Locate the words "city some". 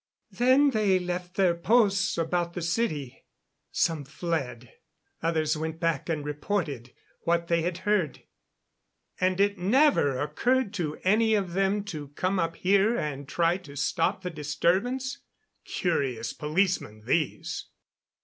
2.63-4.03